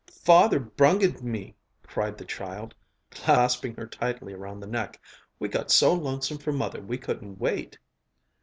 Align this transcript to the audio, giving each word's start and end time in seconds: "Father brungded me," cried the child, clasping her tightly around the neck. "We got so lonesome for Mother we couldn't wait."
"Father 0.25 0.59
brungded 0.59 1.21
me," 1.23 1.55
cried 1.83 2.17
the 2.17 2.25
child, 2.25 2.73
clasping 3.11 3.75
her 3.75 3.85
tightly 3.85 4.33
around 4.33 4.59
the 4.59 4.65
neck. 4.65 4.99
"We 5.37 5.47
got 5.47 5.69
so 5.69 5.93
lonesome 5.93 6.39
for 6.39 6.51
Mother 6.51 6.81
we 6.81 6.97
couldn't 6.97 7.37
wait." 7.37 7.77